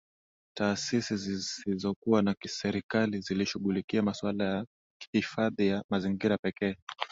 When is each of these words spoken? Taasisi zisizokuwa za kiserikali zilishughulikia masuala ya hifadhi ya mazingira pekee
Taasisi 0.57 1.17
zisizokuwa 1.17 2.23
za 2.23 2.33
kiserikali 2.33 3.21
zilishughulikia 3.21 4.01
masuala 4.03 4.43
ya 4.43 4.65
hifadhi 5.13 5.67
ya 5.67 5.83
mazingira 5.89 6.37
pekee 6.37 6.75